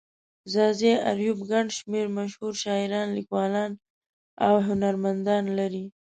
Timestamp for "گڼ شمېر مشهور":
1.51-2.53